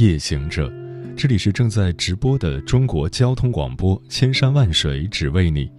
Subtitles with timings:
[0.00, 0.72] 夜行者，
[1.14, 5.70] 这里是正在直播的中国交通广播，千山万水只为你，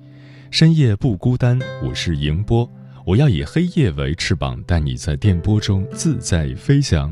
[0.52, 1.60] 深夜不孤单。
[1.84, 2.72] 我是迎波，
[3.04, 7.12] 我要以黑夜为翅膀，带你在电波中自在飞翔。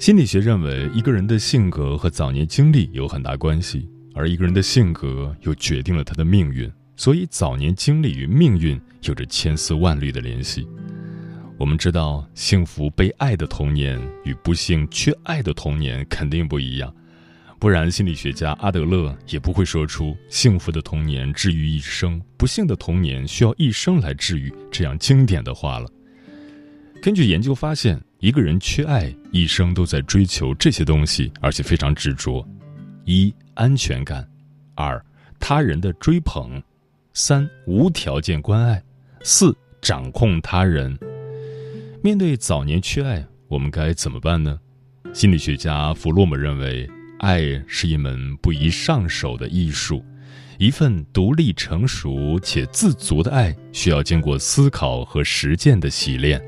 [0.00, 10.66] 心理学认为，一个人的性格和早年经历有很大关系，而一个人的性格又决定了他的命运，所以早年经历与命运有着千丝万缕的联系。
[11.58, 16.94] 我们知道，幸福被爱的童年与不幸缺爱的童年肯定不一样，
[17.58, 25.88] 不然心理学家阿德勒也不会说出“幸福的童年治愈一生，不幸的童年需要一生来治愈”这样经典的话了。
[27.02, 32.46] 根据研究发现，一个人缺爱，一生都在追求这些东西，而且非常执着：
[33.04, 34.22] 一、安全感；
[34.76, 35.04] 二、
[35.40, 36.48] 他人的追捧；
[37.14, 38.80] 三、无条件关爱；
[39.24, 40.96] 四、掌控他人。
[42.00, 44.56] 面对早年缺爱，我们该怎么办呢？
[45.12, 50.04] 心理学家弗洛姆认为，爱是一门不宜上手的艺术，
[50.58, 56.40] 一份独立、成熟且自足的爱，需要经过思考和实践的洗练。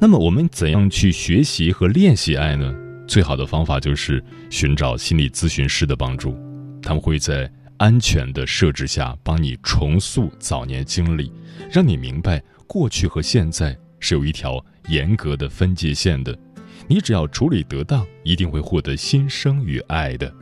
[0.00, 2.74] 那么，我们怎样去学习和练习爱呢？
[3.06, 6.36] 最好的方法就是寻找心理咨询师的帮助，
[6.82, 11.32] 他们会在安全的设置下帮你重塑早年经历，
[11.70, 13.78] 让你明白过去和现在。
[14.00, 16.36] 是有一条严格的分界线的，
[16.86, 20.32] 你只要处理得当，一定会获得新生与爱的。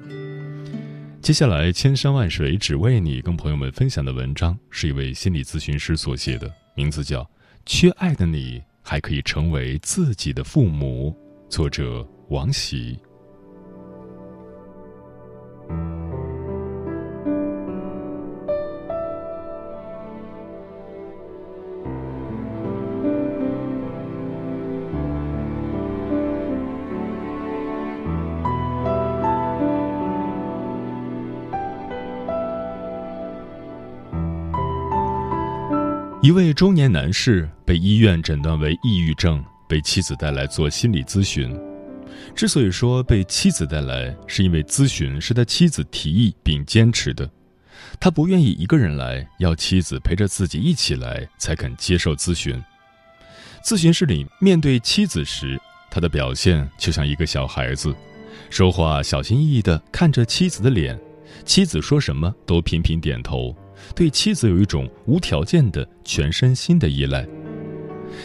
[1.20, 7.22] 接下来，千山万水只为你，跟朋友们分享的文章是一位心理咨询师所写的，名字叫
[7.64, 11.12] 《缺爱的你还可以成为自己的父母》，
[11.50, 12.96] 作者王喜。
[36.26, 41.56] 一位中年男士被医院诊断为抑郁症，被妻子带来做心理咨询。
[42.34, 47.30] 之所以说被妻子带来，是因为咨询是他妻子提议并坚持的，
[48.00, 52.60] 他不愿意一个人来，要妻子陪着自己一起来，才肯接受咨询。
[53.64, 55.56] 咨询室里面对妻子时，
[55.92, 57.94] 他的表现就像一个小孩子，
[58.50, 60.98] 说话小心翼翼地看着妻子的脸，
[61.44, 63.56] 妻子说什么都频频点头。
[63.94, 67.26] 对妻子有一种无条件的全身心的依赖。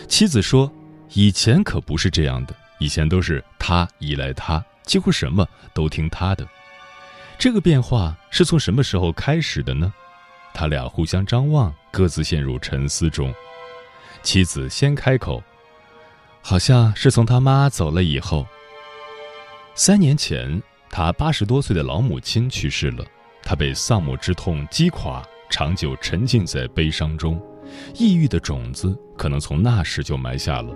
[0.07, 0.71] 妻子说
[1.13, 6.47] ：“以前可不是这样的，以前都是他依赖他，几乎什么都听他的。
[7.37, 9.93] 这个变化是从什么时候开始的呢？”
[10.53, 13.33] 他俩互相张望，各自陷入沉思中。
[14.21, 15.41] 妻子先开口
[16.43, 18.45] ：“好像是从他妈走了以后。
[19.73, 23.05] 三年前，他八十多岁的老母亲去世了，
[23.41, 27.39] 他被丧母之痛击垮。”长久沉浸在悲伤中，
[27.93, 30.73] 抑郁的种子可能从那时就埋下了。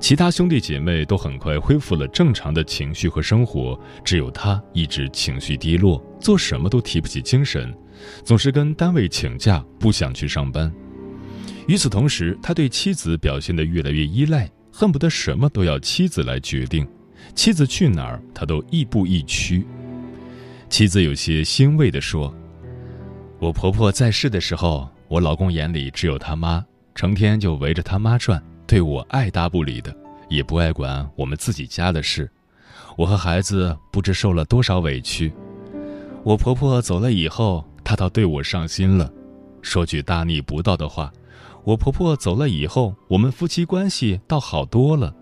[0.00, 7.74] 其他兄弟姐妹都很快恢复了正常的情绪和生活，只有他一直情绪低落，做什么都提不起精神，
[8.24, 10.72] 总是跟单位请假，不想去上班。
[11.66, 16.86] 与此同时，他对妻子表现得越来越依赖，恨不得什么都要妻子来决定，
[17.34, 19.66] 妻子去哪儿，他都亦步亦趋。
[20.70, 22.32] 妻子有些欣慰地说。
[23.40, 29.94] 我婆婆在世的时候，我老公眼里只有他妈，成天就围着他妈转，对我爱答不理的，
[30.28, 32.28] 也不爱管我们自己家的事。
[32.96, 35.32] 我和孩子不知受了多少委屈。
[36.24, 39.08] 我婆婆走了以后，她倒对我上心了。
[39.62, 41.12] 说句大逆不道的话，
[41.62, 45.14] 我婆婆走了以后，我们夫妻关系倒好多了。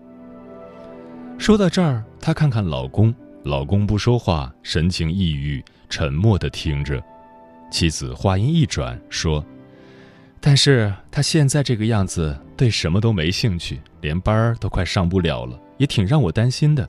[1.37, 6.99] 说到这儿，她看看老公，老公不说话，神情抑郁，沉默地听着。
[7.69, 9.45] 妻子话音一转说
[10.39, 16.87] ：“但是他现在这个样子，对什么都没兴趣，连班儿都快上不了了，也挺让我担心的。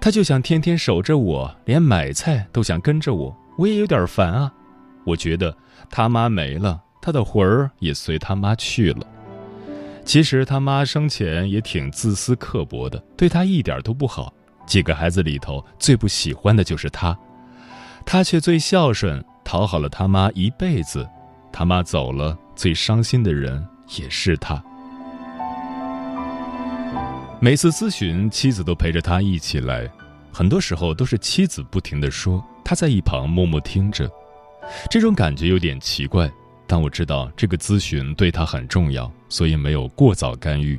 [0.00, 4.52] 他就想天天守着我，连买菜都想跟着我，我也有点烦啊。
[5.04, 5.54] 我觉得
[5.90, 9.06] 他妈没了，他的魂儿也随他妈去了。
[10.04, 14.32] 其实他妈生前也挺自私刻薄的，对他一点都不好。
[14.66, 17.18] 几个孩子里头最不喜欢的就是他，
[18.06, 21.04] 他却最孝顺，讨好了他妈一辈子。
[21.52, 23.66] 他妈走了，最伤心的人
[23.98, 24.62] 也是他。
[27.40, 29.90] 每次咨询，妻子都陪着他一起来，
[30.32, 34.08] 很多时候都是妻子不停的说，他在一旁默默听着。
[34.88, 36.30] 这种感觉有点奇怪，
[36.68, 40.78] 但我知道这个咨询对他很重要，所以没有过早干预，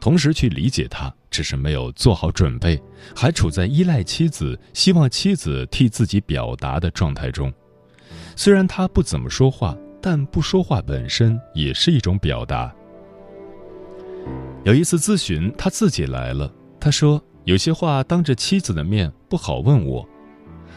[0.00, 1.12] 同时去理解他。
[1.30, 2.82] 只是没有做好准备，
[3.14, 7.52] 还处在依赖妻子、希望妻子替自己表达的状态中。
[8.42, 12.74] 虽然他不怎么说话，但不说话本身也是一种表达。
[14.64, 16.50] 有一次咨询，他自己来了。
[16.80, 20.08] 他说有些话当着妻子的面不好问我。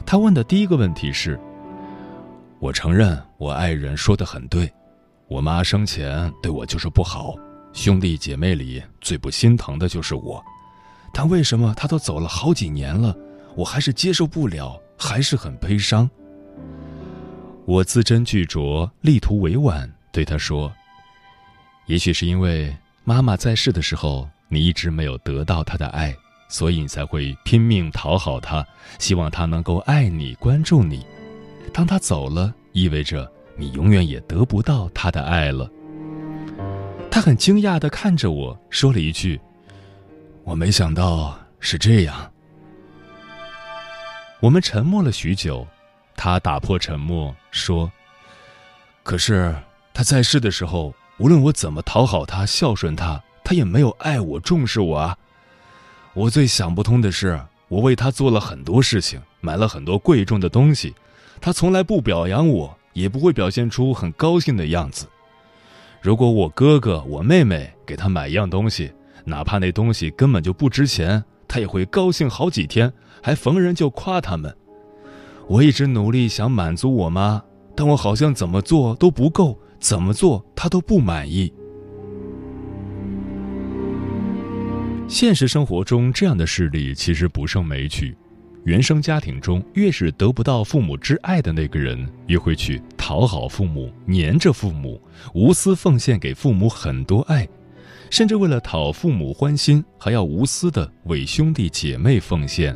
[0.05, 1.39] 他问的第一个问题是
[2.59, 4.69] ：“我承认我爱人说的很对，
[5.29, 7.33] 我妈生前对我就是不好。”
[7.71, 10.43] 兄弟姐妹里最不心疼的就是我，
[11.13, 13.15] 但为什么他都走了好几年了，
[13.55, 16.09] 我还是接受不了，还是很悲伤。
[17.65, 20.71] 我字斟句酌，力图委婉，对他说
[21.87, 22.75] ：“也许是因为
[23.05, 26.13] 妈妈在世的时候，你一直没有得到她的爱，
[26.49, 28.65] 所以你才会拼命讨好她，
[28.99, 31.05] 希望她能够爱你、关注你。
[31.73, 35.71] 当她走了，意味着你永远也得不到她的爱了。”
[37.09, 39.39] 他很惊讶地看着我说了一句
[40.43, 42.29] ：“我没想到是这样。”
[44.41, 45.65] 我们沉默了许久，
[46.15, 47.91] 他打破沉默说
[49.03, 49.55] ：“可是
[49.93, 55.17] 他在世的时候，无论我怎么讨好他、孝顺他，他也没有爱我、重视我啊！
[56.13, 60.95] 我最想不通的是，我为他做了很多事情，买了很多贵重的东西，
[61.41, 65.07] 他从来不表扬我，也不会表现出很高兴的样子。”
[66.01, 68.93] 如果我哥哥、我妹妹给他买一样东西，
[69.23, 74.53] 哪怕那东西根本就不值钱，他也会高兴好几天，还逢人就夸他们。
[75.47, 77.41] 我一直努力想满足我妈，
[77.75, 81.53] 但我好像怎么做都不够，怎么做她都不满意。
[85.07, 88.15] 现实生活中，这样的事例其实不胜枚举。
[88.63, 94.99] 原生家庭中，越是得不到父母之爱的那个人，越会去讨好父母、黏着父母，
[95.33, 97.47] 无私奉献给父母很多爱，
[98.09, 102.73] 甚至为了讨父母欢心，还要无私的为兄弟姐妹奉献。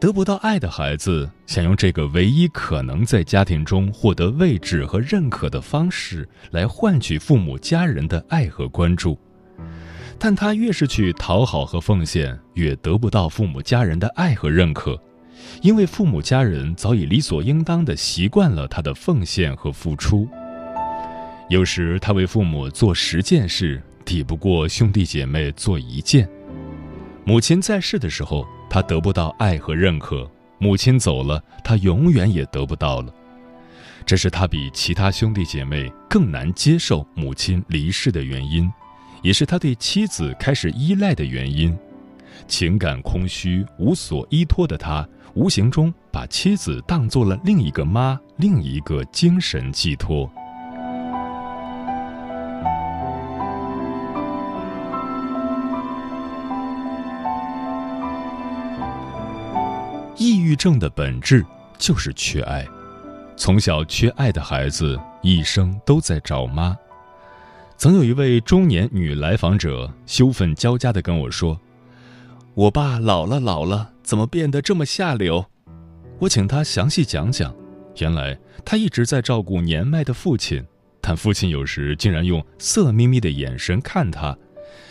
[0.00, 9.18] 得不到爱的孩子，想用这个唯一可能在家庭中获得位置和认可的方式，来换取父母家人的爱和关注。
[10.18, 14.98] 但他越是去讨好和奉献，越得不到父母家人的爱和认可，
[15.60, 20.26] 因为父母家人早已理所应当的习惯了他的奉献和付出。
[21.50, 26.26] 有时他为父母做十件事，抵不过兄弟姐妹做一件。
[27.22, 30.24] 母亲在世的时候，他得不到爱和认可；
[30.58, 33.12] 母亲走了，他永远也得不到了。
[34.06, 38.70] 这是他比其他兄弟姐妹更难接受母亲离世的原因。
[39.22, 41.76] 也是他对妻子开始依赖的原因，
[42.48, 50.30] 情感空虚、无所依托的他，无形中把妻子当做了另一个妈，另一个精神寄托。
[60.50, 61.46] 抑郁症的本质
[61.78, 62.66] 就是缺爱，
[63.36, 66.76] 从小缺爱的孩子，一生都在找妈。
[67.76, 71.56] 曾有一位中年女来访者羞愤交加地跟我说
[72.54, 75.46] ：“我爸老了老了，怎么变得这么下流？”
[76.18, 77.54] 我请她详细讲讲。
[77.98, 80.64] 原来他一直在照顾年迈的父亲，
[81.00, 84.36] 但父亲有时竟然用色眯眯的眼神看他，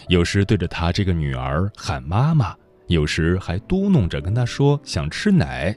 [0.07, 2.55] 有时对着他这个女儿喊妈妈，
[2.89, 5.73] 有时还嘟哝着跟他说想吃奶，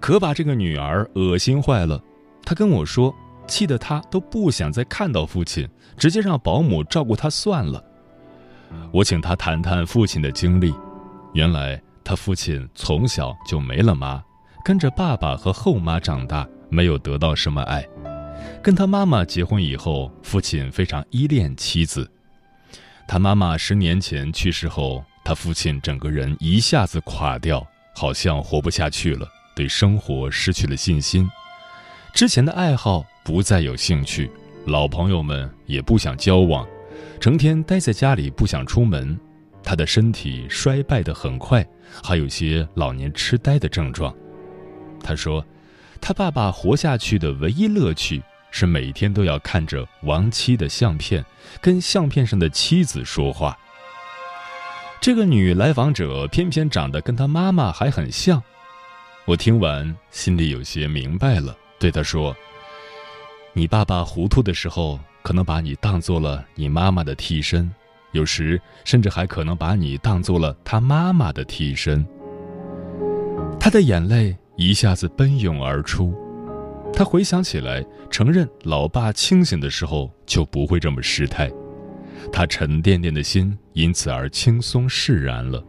[0.00, 2.02] 可把这个女儿恶心坏了。
[2.42, 3.14] 他跟我说。
[3.46, 7.84] 气得他都不想再看到父亲，直接让保姆照顾他算了。
[8.92, 10.72] 我请他谈谈父亲的经历。
[11.32, 14.22] 原来他父亲从小就没了妈，
[14.64, 17.84] 跟着爸爸和后妈长大，没有得到什么爱。
[18.62, 22.08] 跟他妈妈结婚以后，父亲非常依恋妻子。
[23.08, 31.30] 他妈妈十年前去世后，他父亲整个人一下子垮掉，好像活不下去了，对生活失去了信心。
[32.12, 33.04] 之前的爱好。
[33.22, 34.28] 不再有兴趣，
[34.64, 36.66] 老朋友们也不想交往，
[37.20, 39.16] 成天待在家里不想出门。
[39.62, 41.64] 他的身体衰败得很快，
[42.02, 44.12] 还有些老年痴呆的症状。
[45.04, 45.44] 他说，
[46.00, 51.24] 他爸爸活下去的唯一乐趣是每天都要看着亡妻的相片，
[51.60, 53.56] 跟相片上的妻子说话。
[55.00, 58.42] 这个女来访者偏偏长得跟她妈妈还很像。
[59.24, 62.36] 我听完心里有些明白了，对她说
[63.54, 67.70] ：“你爸爸糊涂的时候，可能把你当做了你妈妈的替身，
[68.12, 72.06] 有时甚至还可能把你当做了他妈妈的替身。”
[73.58, 76.14] 他的眼泪一下子奔涌而出。
[76.92, 81.50] 他回想起来，承认老爸清醒的时候就不会这么失态。
[82.32, 85.62] 他沉甸甸的心因此而轻松释然了。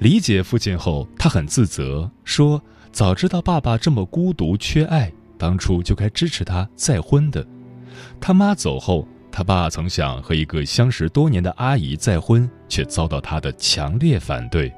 [0.00, 2.62] 理解父亲后，他很自责，说
[2.92, 7.44] ：“早知道爸爸这么孤独缺爱，当初就该支持他再婚的。”
[8.20, 14.72] 他妈走后，他爸曾想和一个相识多年的阿姨再婚，却遭到她的强烈反对。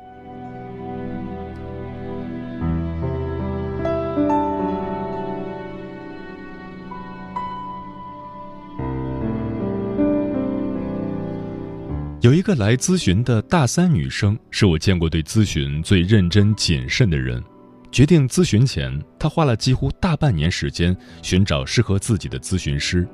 [12.21, 17.43] 有一个来咨询的大三女生，是我见过对咨询最认真谨慎的人。
[17.91, 23.09] 决定咨询前，她花了几乎大半年时间寻找适合自己的咨询师。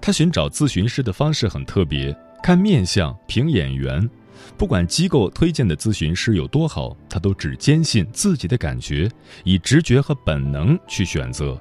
[0.00, 4.08] 她寻找咨询师的方式很特别，看面相、凭眼缘。
[4.56, 9.10] 不管机构推荐的咨询师有多好，她都只坚信自己的感觉，
[9.42, 11.60] 以直觉和本能去选择。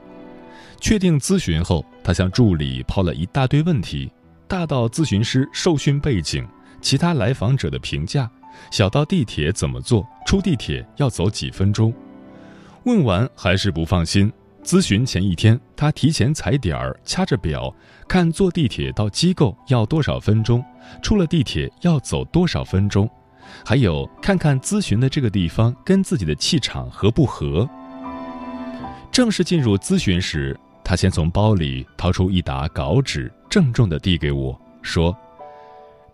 [0.80, 4.12] 确定咨询后，她向助理抛了一大堆问题，
[4.48, 6.48] 大到咨询师受训背景。
[6.86, 8.30] 其他来访者的评价，
[8.70, 11.92] 小到地铁怎么坐，出地铁要走几分钟。
[12.84, 14.32] 问完还是不放心。
[14.64, 17.74] 咨询前一天，他提前踩点儿，掐着表
[18.08, 20.64] 看坐地铁到机构要多少分钟，
[21.02, 23.10] 出了地铁要走多少分钟，
[23.66, 27.68] 还有看看咨询的这个地方跟自己的气场合不合。
[29.12, 35.18] 正式进入咨询时，他先从包里掏出一沓稿纸，郑重地递给我说。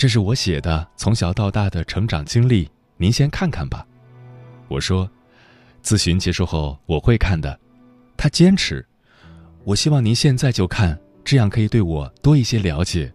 [0.02, 2.68] 这是我写的从小到大的成长经历，
[2.98, 3.86] 您先看看吧。
[4.68, 5.08] 我说，
[5.84, 7.56] 咨询结束后我会看的。
[8.18, 8.84] 他坚持，
[9.64, 13.14] 我希望您现在就看，这样可以对我多一些了解。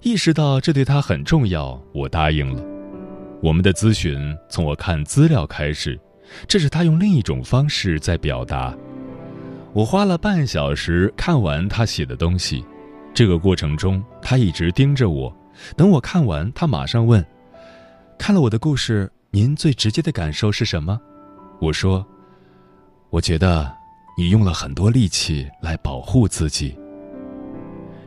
[0.00, 2.60] 意识到这对他很重要，我答应了。
[3.40, 5.96] 我们的咨询从我看资料开始，
[6.48, 8.76] 这是他用另一种方式在表达。
[9.72, 12.64] 我花了半小时看完他写的东西，
[13.14, 15.32] 这个过程中他一直盯着我。
[15.76, 17.24] 等我看完，他马上问
[18.18, 21.00] ：“看了我的故事，您最直接的感受是什么？”
[21.60, 22.06] 我说
[23.10, 23.72] ：“我觉得
[24.16, 26.76] 你用了很多力气来保护自己。”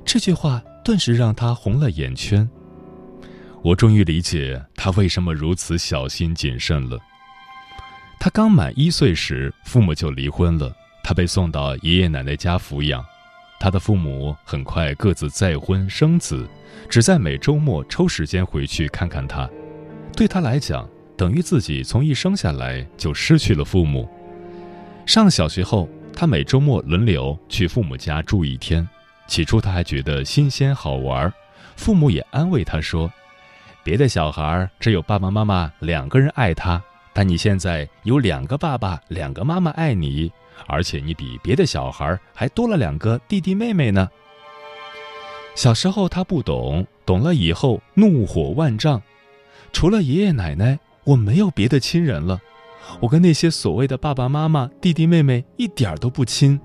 [0.06, 2.48] 这句话顿时让他红了眼圈。
[3.64, 7.00] 我终于理解他为什么如此小心谨慎了。
[8.20, 10.72] 他刚满一岁时，父母就离婚了，
[11.04, 13.04] 他被送到爷爷奶奶家抚养。
[13.66, 16.48] 他的父母很快各自再婚生子。
[16.88, 19.50] 只在每周末抽时间回去看看他，
[20.16, 24.08] 对他来讲，等于自己从一生下来就失去了父母。
[25.08, 28.88] 上小学后，他每周末轮流去父母家住一天。
[29.26, 31.34] 起初他还觉得新鲜好玩，
[31.76, 33.12] 父母也安慰他说
[33.84, 36.80] ：“别的小孩只有爸爸妈妈两个人爱他，
[37.18, 40.30] 但你现在有两个爸爸、两个妈妈爱你，
[40.68, 44.10] 而且你比别的小孩还多了两个弟弟妹妹呢。”
[45.56, 49.02] 小时候他不懂，懂了以后怒火万丈。
[49.72, 52.38] 除了爷爷奶奶，我没有别的亲人了。
[53.00, 56.60] 我跟那些所谓的爸爸妈妈、弟弟妹妹一点都不亲。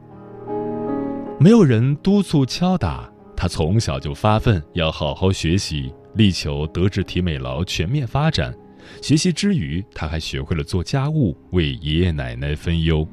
[1.38, 8.52] 没有人督促敲打他，从小就发奋要好好学习，力求德智体美劳全面发展。
[9.02, 13.06] 学习之余，他还学会了做家务，为爷爷奶奶分忧。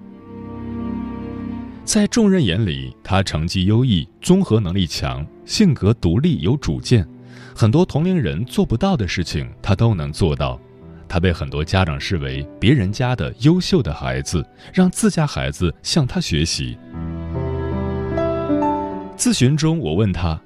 [1.83, 7.07] 在众人眼里，他成绩优异，综合能力强，性格独立有主见，
[7.55, 10.59] 很多同龄人做不到的事情，他都能做到。
[11.07, 16.77] 他被很多家长视为别人家的优秀的孩子，让自家孩子向他学习。
[19.15, 20.37] 咨询中，我问他：“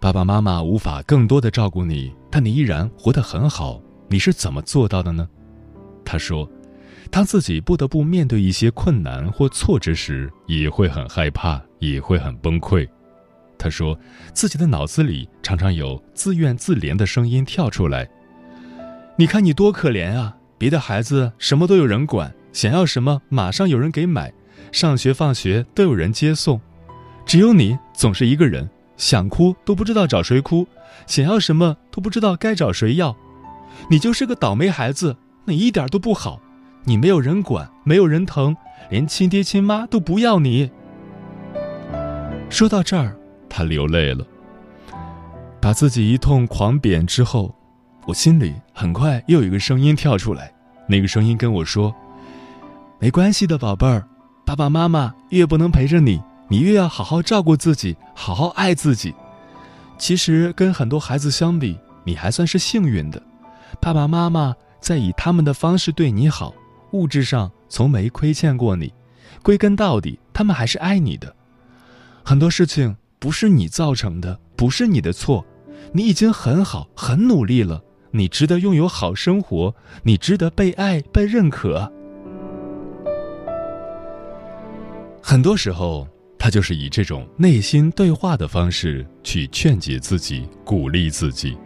[0.00, 3.78] 爸爸妈妈无法更多的照顾你，但你依然活得很好，
[4.14, 5.28] 你是怎么做到的呢？”
[6.06, 6.48] 他说。
[7.10, 12.88] 当自己不得不面对一些困难或挫折时，也会很害怕，也会很崩溃。
[13.56, 13.96] 他说，
[14.32, 18.08] 自己的脑子里常常有自怨自怜的声音跳出来
[19.16, 20.36] ：“你看你多可怜啊！
[20.58, 24.32] 别的孩子什么都有人管，想要什么马上有人给买，
[24.72, 26.60] 上学放学都有人接送，
[27.24, 30.66] 只有你总是一个人，想哭都不知道找谁哭，
[31.06, 33.16] 想要什么都不知道该找谁要。
[33.90, 36.40] 你就是个倒霉孩子，你一点都不好。”
[36.86, 38.54] 你没有人管，没有人疼，
[38.90, 40.70] 连亲爹亲妈都不要你。
[42.50, 43.16] 说到这儿，
[43.48, 44.22] 他流泪了，
[45.62, 47.54] 把自己一通狂贬之后，
[48.04, 50.52] 我心里很快又有一个声音跳出来，
[50.86, 51.94] 那个声音跟我说
[53.00, 54.06] ：“没关系的，宝贝儿，
[54.44, 59.14] 爸爸妈妈越不能陪着你，你越要好好照顾自己，好好爱自己。
[59.96, 63.22] 其实跟很多孩子相比，你还算是幸运的，
[63.80, 66.54] 爸爸妈妈在以他们的方式对你好，
[66.92, 68.92] 物质上从没亏欠过你，
[69.42, 71.34] 归根到底，他们还是爱你的。
[72.22, 75.44] 很多事情不是你造成的，不是你的错，
[75.92, 77.82] 你已经很好，很努力了。”
[78.16, 81.92] 你值得拥有好生活，你值得被爱、被认可。
[85.20, 86.06] 很多时候，
[86.38, 91.58] 他就是以这种内心对话的方式去劝解自己、鼓励自己，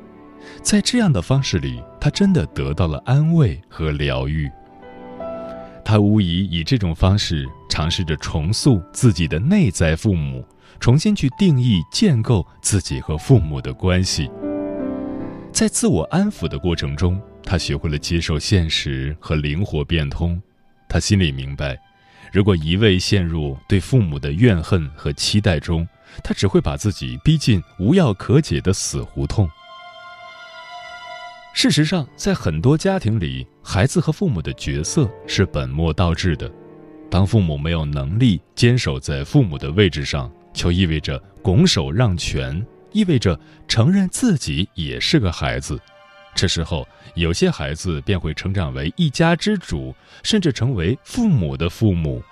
[0.62, 4.50] 在这样的方式里，他真的得到了安慰和疗愈。
[5.85, 10.45] 他无疑以这种方式尝试着重塑自己的内在父母，
[10.79, 14.31] 重新去定义、建构自己和父母的关系。
[15.50, 20.38] 在自我安抚的过程中，他学会了接受现实和灵活变通。
[20.88, 21.79] 他心里明白，
[22.31, 25.88] 如果一味陷入对父母的怨恨和期待中，
[26.23, 29.49] 他只会把自己逼进无药可解的死胡同。
[31.61, 36.49] 事实上，在很多家庭里，孩子和父母的角色是本末倒置的。
[37.11, 42.65] 当父母没有能力坚守在父母的位置上，就意味着拱手让权。
[42.93, 43.37] 意味着
[43.67, 45.77] 承认自己也是个孩子，
[46.33, 46.87] 这时候
[47.17, 52.23] 有些孩子便会成长为一家之主，甚至成为父母的父母。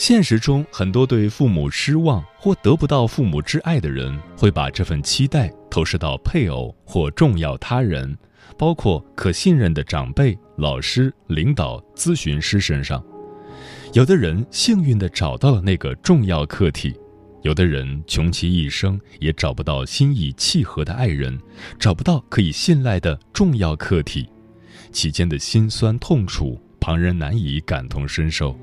[0.00, 8.16] 现实中，很多对父母失望或得不到父母之爱的人，会把这份期待投射到配偶或重要他人。
[8.56, 13.04] 包括可信任的长辈、老师、领导、咨询师身上，
[13.92, 16.98] 有的人幸运地找到了那个重要课题，
[17.42, 21.38] 有的人穷其一生也找不到心意契合的爱人，
[21.78, 24.26] 找不到可以信赖的重要课题，
[24.92, 28.58] 其间的辛酸痛楚，旁人难以感同身受。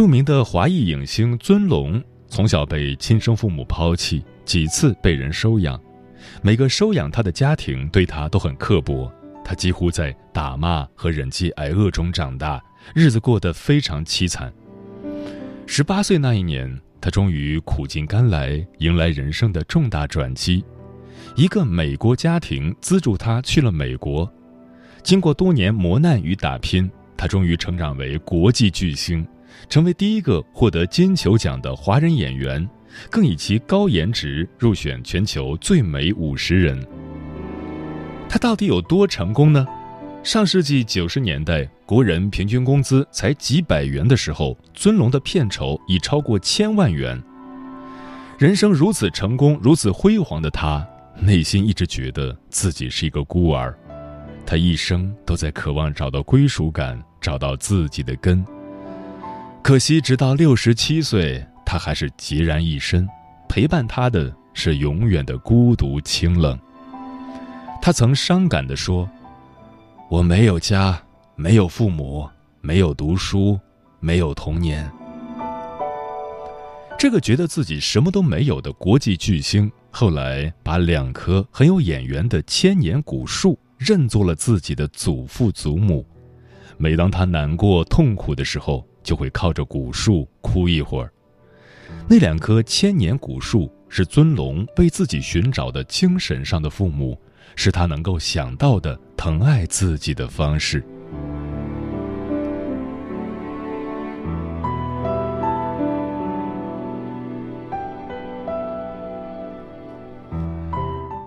[0.00, 5.78] 著名的华裔影星尊龙从小被亲生父母抛弃，几次被人收养。
[6.40, 9.12] 每个收养他的家庭对他都很刻薄，
[9.44, 12.58] 他几乎在打骂和忍饥挨饿中长大，
[12.94, 14.50] 日子过得非常凄惨。
[15.66, 20.64] 十八岁那一年，他终于苦尽甘来，迎来人生的重大转机。
[21.36, 24.26] 一个美国家庭资助他去了美国，
[25.02, 29.26] 经过多年磨难与打拼，他终于成长为国际巨星，
[29.68, 32.68] 成为第一个获得金球奖的华人演员。
[33.08, 36.84] 更以其高颜值入选全球最美五十人。
[38.28, 39.64] 他到底有多成功呢？
[40.24, 47.22] 上世纪九十年代，国人平均工资才几百元的时候，尊龙的片酬已超过千万元。
[48.38, 50.84] 人生如此成功、如此辉煌的他，
[51.16, 53.72] 内心一直觉得自己是一个孤儿。
[54.44, 58.44] 他一生都在渴望找到归属感，找到自己的根。
[59.62, 61.44] 可惜，直到六十七岁。
[61.64, 63.08] 他还是孑然一身，
[63.48, 66.58] 陪伴他的是永远的孤独清冷。
[67.80, 69.08] 他曾伤感地说
[70.10, 71.00] ：“我没有家，
[71.36, 72.28] 没有父母，
[72.60, 73.56] 没有读书，
[74.00, 74.90] 没有童年。”
[76.98, 86.04] 这个觉得自己什么都没有的国际巨星，后来把两棵很有眼缘的千年古树认作了自己的祖父祖母。
[86.76, 91.12] 每当他难过痛苦的时候，就会靠着古树哭一会儿。
[92.08, 97.18] 那两棵千年古树是尊龙为自己寻找的精神上的父母，
[97.56, 100.84] 是他能够想到的疼爱自己的方式。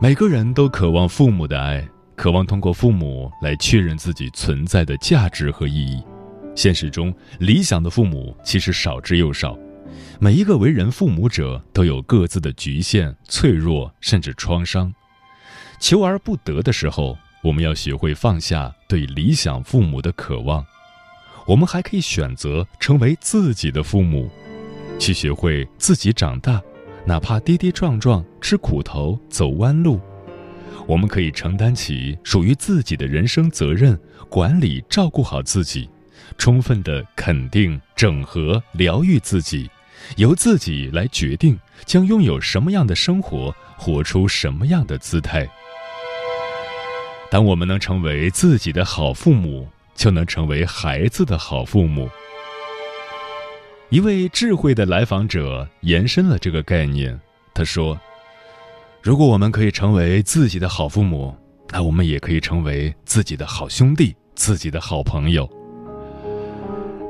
[0.01, 6.03] 每个人都渴望父母的爱，渴望通过父母来确认自己存在的价值和意义。
[6.55, 9.57] 现实中，理想的父母其实少之又少。
[10.19, 14.93] 每一个为人父母者都有各自的局限、脆弱，甚至创伤。
[15.79, 20.65] 求而不得的时候，我们要学会放下对理想父母的渴望。
[21.45, 24.29] 我们还可以选择成为自己的父母，
[24.97, 26.61] 去学会自己长大，
[27.05, 29.99] 哪怕跌跌撞撞、吃苦头、走弯路。
[30.87, 35.89] 我们可以承担起属于自己的人生责任，管理、照顾好自己，
[36.37, 39.69] 充分的肯定、整合、疗愈自己。
[40.17, 45.47] 由自己来决定将拥有什么样的生活，活出什么样的姿态。
[47.31, 52.09] 当我们能成为自己的好父母，就能成为孩子的好父母。
[53.89, 57.17] 一位智慧的来访者延伸了这个概念，
[57.53, 57.97] 他说
[59.01, 61.33] ：“如果我们可以成为自己的好父母，
[61.71, 65.49] 那我们也可以成为自己的好兄弟、自己的好朋友。”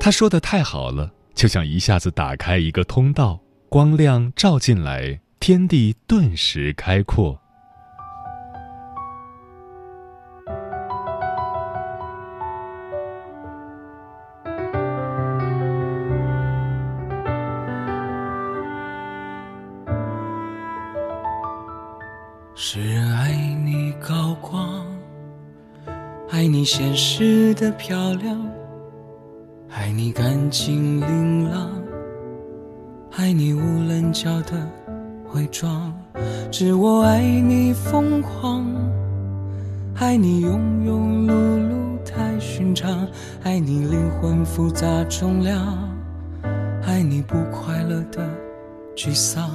[0.03, 3.39] 他说的太好了，就像一下子打开一个通道，
[3.69, 7.39] 光亮照进来，天地顿时开阔。
[22.53, 23.31] 世人爱
[23.63, 24.85] 你高光，
[26.29, 28.37] 爱你现实的漂亮，
[29.75, 31.71] 爱你干净琳琅，
[33.17, 34.69] 爱你无棱角的
[35.33, 35.91] 伪装。
[36.51, 38.67] 只我爱你疯狂，
[39.95, 43.07] 爱你庸庸碌碌太寻常，
[43.41, 45.89] 爱你灵魂复杂重量，
[46.85, 48.29] 爱你不快乐的
[48.95, 49.49] 沮丧。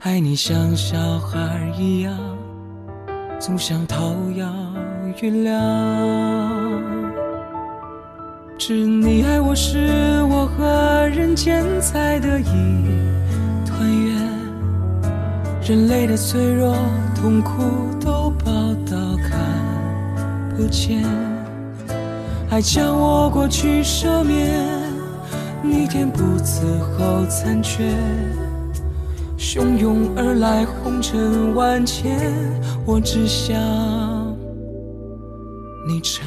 [0.00, 2.18] 爱你像小孩一样，
[3.38, 4.52] 总想讨要
[5.22, 7.05] 原谅。
[8.58, 12.44] 知你爱我是我和人间才得以
[13.66, 14.16] 团圆，
[15.62, 16.74] 人类的脆弱
[17.14, 17.62] 痛苦
[18.00, 18.50] 都报
[18.90, 19.38] 道看
[20.56, 21.04] 不见。
[22.48, 24.58] 爱将我过去赦免，
[25.62, 26.64] 逆天不辞
[26.96, 27.94] 后残缺。
[29.36, 32.18] 汹涌而来，红尘万千，
[32.86, 33.54] 我只想
[35.86, 36.26] 你沉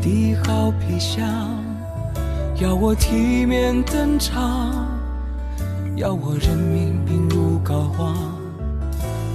[0.00, 1.28] 我洗涤好皮箱。
[2.56, 4.88] 要我体面登场，
[5.96, 8.14] 要我人命病入膏肓。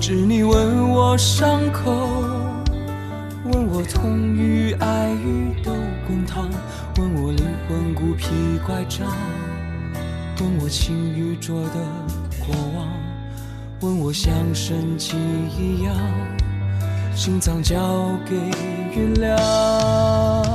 [0.01, 1.91] 只你问我伤口，
[3.45, 5.71] 问我痛与爱与都
[6.08, 6.49] 滚烫，
[6.97, 8.25] 问我灵魂孤僻
[8.65, 9.08] 乖张，
[10.39, 11.80] 问我情与浊的
[12.45, 12.88] 过往，
[13.82, 15.15] 问我像神迹
[15.58, 15.95] 一样，
[17.15, 18.36] 心脏交给
[18.95, 20.55] 原谅。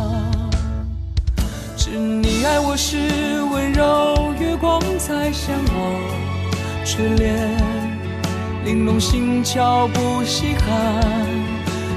[2.51, 2.97] 爱我是
[3.53, 7.33] 温柔月光在向我吹脸，
[8.65, 11.01] 玲珑心窍不稀罕，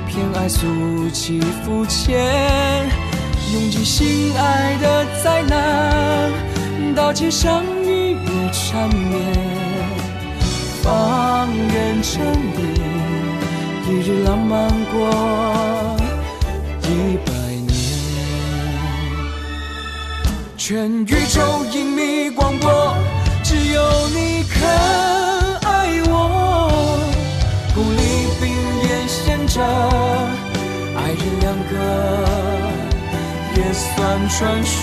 [0.06, 2.88] 偏爱俗气肤浅，
[3.52, 6.32] 拥挤心爱的灾难，
[6.96, 9.24] 刀剑相遇越缠绵，
[10.84, 12.62] 放任沉溺，
[13.89, 15.10] 一日浪漫过
[16.84, 17.42] 一半。
[20.65, 21.41] 全宇宙
[21.73, 22.95] 隐秘广播，
[23.43, 24.63] 只有你肯
[25.60, 27.04] 爱我。
[27.76, 28.49] 孤立冰
[28.88, 29.62] 眼闲着，
[30.95, 31.73] 爱人两个
[33.58, 34.80] 也算传说。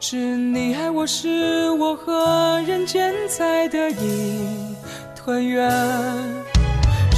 [0.00, 4.74] 是你爱我，是我和人间在的一
[5.14, 5.70] 团圆。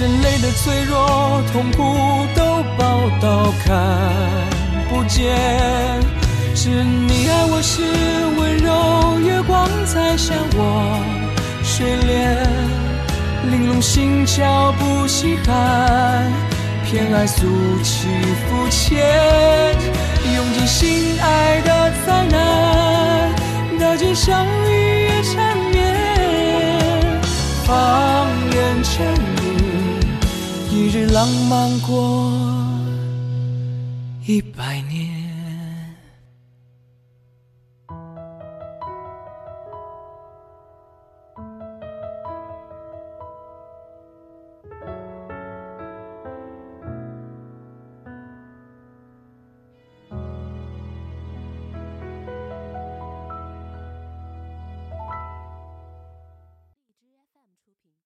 [0.03, 2.43] 人类的脆弱、痛苦都
[2.77, 3.71] 报道看
[4.91, 5.33] 不见。
[6.57, 7.83] 是你爱我，是
[8.37, 10.99] 温柔月光在向我
[11.63, 12.37] 睡莲，
[13.53, 16.33] 玲珑心窍不稀罕，
[16.85, 17.47] 偏爱俗
[17.85, 18.09] 气
[18.49, 18.99] 肤浅，
[20.35, 23.31] 用尽心爱的灾难，
[23.79, 25.95] 刀剑相遇也缠绵，
[27.65, 29.42] 放任沉。
[30.99, 32.31] 浪漫过
[34.27, 34.92] 一百年。